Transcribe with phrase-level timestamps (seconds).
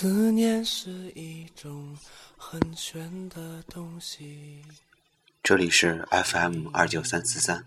[0.00, 1.98] 思念是一种
[2.36, 4.62] 很玄的东西。
[5.42, 7.64] 这里是 FM 二九三四三。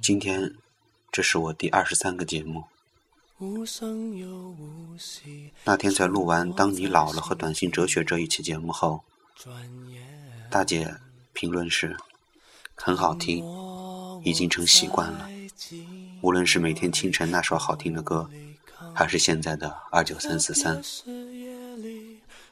[0.00, 0.54] 今天
[1.10, 2.62] 这是我第二十三个节目。
[5.64, 9.02] 那天在录完《当你老了》和《短信哲学》这一期节目后，
[10.48, 10.94] 大姐
[11.32, 11.96] 评论是：
[12.76, 13.44] 很好听，
[14.22, 15.28] 已经成习惯了。
[16.20, 18.30] 无论是每天清晨那首好听的歌，
[18.94, 20.82] 还是现在的二九三四三，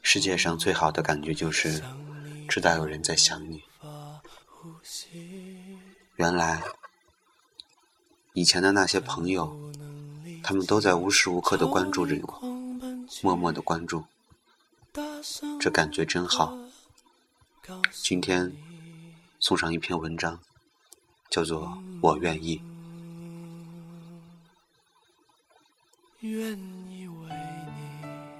[0.03, 1.83] 世界上最好的感觉就是
[2.49, 3.63] 知道有人在想你。
[6.17, 6.63] 原来
[8.33, 9.57] 以前的那些朋友，
[10.43, 12.41] 他们都在无时无刻的关注着我，
[13.23, 14.05] 默默的关注，
[15.59, 16.57] 这感觉真好。
[18.03, 18.53] 今天
[19.39, 20.41] 送上一篇文章，
[21.29, 21.67] 叫做
[22.03, 22.59] 《我愿意》。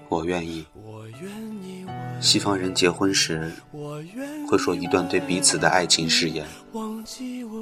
[0.07, 0.63] 我愿意。
[2.19, 3.51] 西方人结婚时
[4.47, 6.45] 会说一段对彼此的爱情誓言：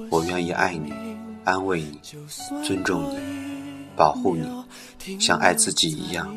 [0.09, 0.93] 我愿意爱你，
[1.45, 2.01] 安慰你，
[2.61, 3.17] 尊重你，
[3.95, 4.45] 保护你，
[5.17, 6.29] 像爱自己一样。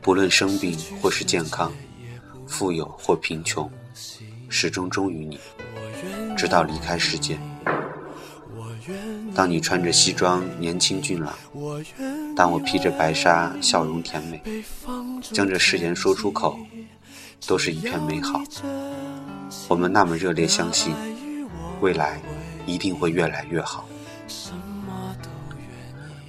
[0.00, 1.72] 不论生病或是健康，
[2.46, 3.68] 富有或贫穷，
[4.48, 5.40] 始终忠于你，
[6.36, 7.36] 直到离开世界。
[9.40, 11.34] 当你穿着西装年轻俊朗，
[12.36, 14.42] 当我披着白纱笑容甜美，
[15.32, 16.58] 将这誓言说出口，
[17.46, 18.42] 都是一片美好。
[19.66, 20.94] 我们那么热烈相信，
[21.80, 22.20] 未来
[22.66, 23.88] 一定会越来越好。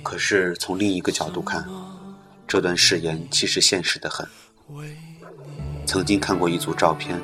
[0.02, 1.68] 可是从另一个角度看，
[2.48, 4.26] 这段誓言其实现实的很。
[5.86, 7.20] 曾经看过一组照片，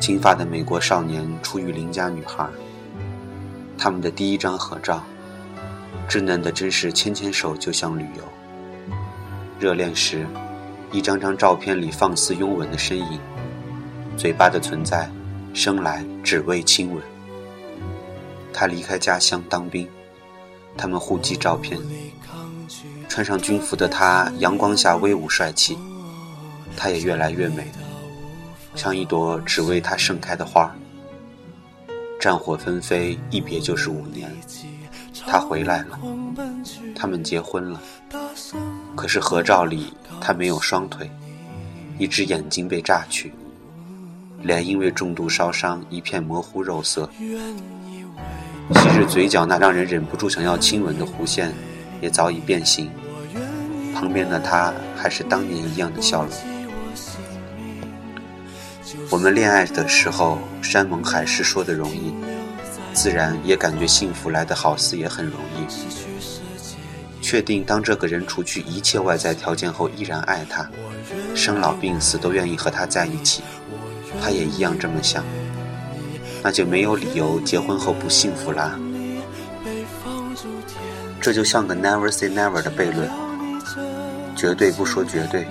[0.00, 2.44] 金发的美国少年初遇邻家女孩。
[3.78, 5.04] 他们的第一张合照，
[6.08, 8.24] 稚嫩的真是牵牵手就像旅游。
[9.60, 10.26] 热恋时，
[10.90, 13.20] 一张张照片里放肆拥吻的身影，
[14.16, 15.08] 嘴巴的存在，
[15.54, 17.00] 生来只为亲吻。
[18.52, 19.88] 他离开家乡当兵，
[20.76, 21.78] 他们互寄照片。
[23.08, 25.78] 穿上军服的他，阳光下威武帅气，
[26.76, 27.70] 他也越来越美，
[28.74, 30.74] 像一朵只为他盛开的花。
[32.18, 34.30] 战火纷飞，一别就是五年。
[35.26, 35.98] 他回来了，
[36.94, 37.80] 他们结婚了。
[38.96, 41.10] 可是合照里，他没有双腿，
[41.98, 43.32] 一只眼睛被炸去，
[44.42, 47.08] 脸因为重度烧伤一片模糊肉色。
[48.74, 51.52] 昔日嘴角那让人忍不住想要亲吻的弧线，
[52.00, 52.90] 也早已变形。
[53.94, 56.32] 旁边的他还是当年一样的笑容。
[59.10, 62.12] 我们恋爱的时候，山盟海誓说的容易，
[62.92, 67.22] 自然也感觉幸福来得好似也很容易。
[67.22, 70.68] 确定当这个人除去一切外在条件后依然爱他，
[71.34, 73.42] 生老病死都愿意和他在一起，
[74.20, 75.24] 他也一样这么想，
[76.42, 78.78] 那就没有理由结婚后不幸福啦。
[81.20, 83.10] 这就像个 never say never 的悖论，
[84.36, 85.46] 绝对不说绝对。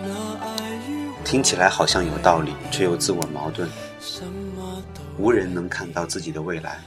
[1.23, 3.69] 听起来好像有道理，却又自我矛盾。
[5.17, 6.81] 无人能看到自己的未来，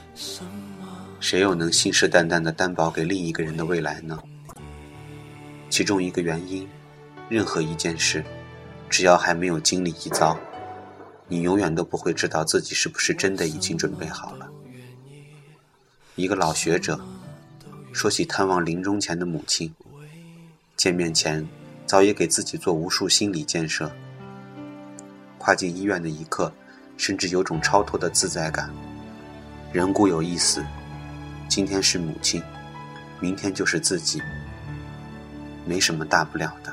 [1.19, 4.19] 谁又能信誓旦旦地担保给另一个人的未来呢？
[5.69, 6.67] 其中一个原因，
[7.29, 8.23] 任何一件事，
[8.89, 10.37] 只要还没有经历一遭，
[11.27, 14.47] 你永远都不会知道自己是不是真的已经准备好了。
[16.15, 16.99] 一个老学者
[17.91, 19.73] 说起探望临终前的母亲，
[20.77, 21.47] 见面前
[21.87, 23.91] 早已给自己做无数心理建设。
[25.41, 26.53] 跨进医院的一刻，
[26.97, 28.69] 甚至有种超脱的自在感。
[29.73, 30.63] 人固有一死，
[31.49, 32.43] 今天是母亲，
[33.19, 34.21] 明天就是自己，
[35.65, 36.71] 没什么大不了的。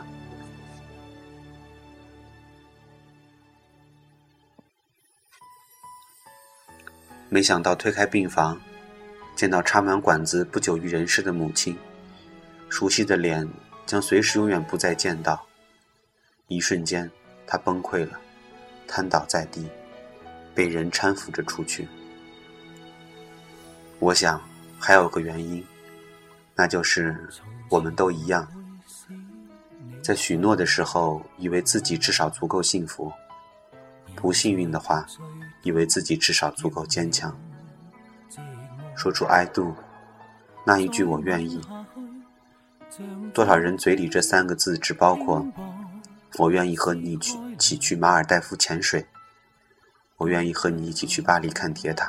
[7.31, 8.61] 没想到推开病房，
[9.35, 11.75] 见到插满管子、不久于人世的母亲，
[12.69, 13.49] 熟悉的脸
[13.87, 15.43] 将随时永远不再见到。
[16.49, 17.11] 一瞬间，
[17.47, 18.21] 他崩溃了。
[18.89, 19.69] 瘫倒在地，
[20.55, 21.87] 被人搀扶着出去。
[24.01, 24.41] 我想
[24.79, 25.65] 还有个原因，
[26.57, 27.29] 那就是
[27.69, 28.49] 我们都一样，
[30.03, 33.13] 在许诺的时候，以为自己至少足够幸福；
[34.17, 35.07] 不幸运的话，
[35.63, 37.39] 以为自己至少足够坚强。
[38.97, 39.75] 说出 “I do”，
[40.65, 41.61] 那一句“我愿意”，
[43.35, 45.47] 多少人嘴里这三个字只包括。
[46.37, 49.05] 我愿意和你去一起去马尔代夫潜水，
[50.17, 52.09] 我愿意和你一起去巴黎看铁塔，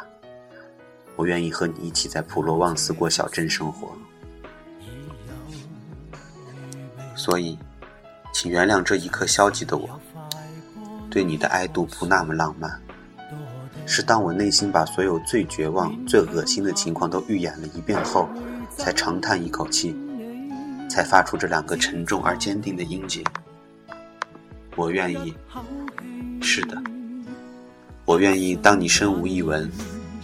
[1.15, 3.91] 我愿意和你一起在普罗旺斯过小镇生活。
[7.15, 7.57] 所以，
[8.31, 9.99] 请原谅这一刻消极的我，
[11.09, 12.79] 对你的爱度不那么浪漫。
[13.87, 18.29] 是当我内心把所有最绝望、最恶心的情况都预演了一遍后，
[18.77, 19.97] 才长叹一口气，
[20.87, 23.23] 才发出这两个沉重而坚定的音节。
[24.75, 25.33] 我愿意，
[26.41, 26.81] 是的，
[28.05, 28.55] 我愿意。
[28.55, 29.69] 当你身无一文，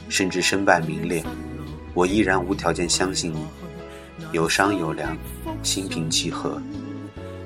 [0.08, 1.24] 甚至身败名裂，
[1.94, 3.46] 我依然无条件相信你，
[4.32, 5.18] 有商有量，
[5.62, 6.62] 心平气和，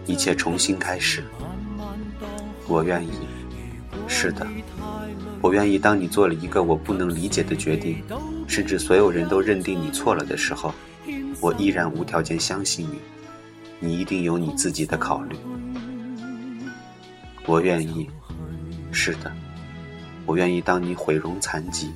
[0.05, 1.23] 一切重新开始。
[2.67, 3.09] 我愿意，
[4.07, 4.45] 是的。
[5.41, 8.03] 我愿意，当你做了一个我不能理解的决定，
[8.45, 10.73] 甚至所有人都认定你错了的时候，
[11.39, 12.99] 我依然无条件相信你。
[13.79, 15.35] 你一定有你自己的考虑。
[17.49, 18.07] 我愿意，
[18.91, 19.31] 是的，
[20.27, 20.61] 我愿意。
[20.61, 21.91] 当你毁容残疾，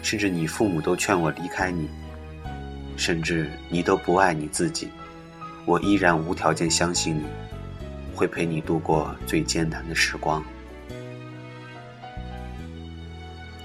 [0.00, 1.86] 甚至你父母都劝我离开你，
[2.96, 4.88] 甚至你都不爱你自己，
[5.66, 7.24] 我依然无条件相信你，
[8.14, 10.42] 会陪你度过最艰难的时光。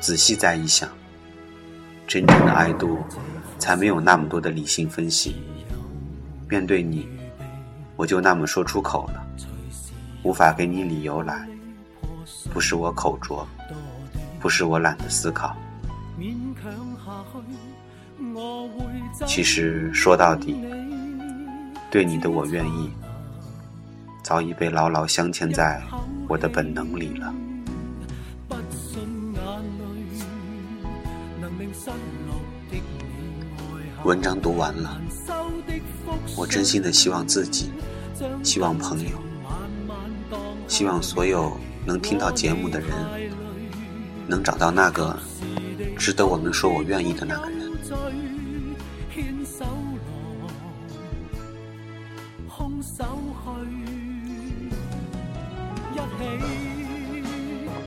[0.02, 0.90] 仔细再一想，
[2.06, 3.00] 真正的爱度，
[3.58, 5.38] 才没有那么多的理性分析。
[6.50, 7.08] 面对你，
[7.96, 9.23] 我就那么说出口了，
[10.24, 11.48] 无法给你理由来。
[12.54, 13.46] 不是我口拙，
[14.40, 15.56] 不是我懒得思考。
[19.25, 20.64] 其实说到底，
[21.92, 22.90] 对你的我愿意，
[24.24, 25.81] 早已被牢牢镶嵌在
[26.28, 27.34] 我的本能里了。
[34.04, 35.02] 文章读完了，
[36.38, 37.72] 我真心的希望自己，
[38.44, 39.18] 希望朋友，
[40.68, 41.56] 希望所有
[41.86, 42.89] 能听到节目的人，
[44.27, 45.18] 能找到那个
[45.98, 47.63] 值得我们说我愿意的那个人。
[56.25, 56.82] 一起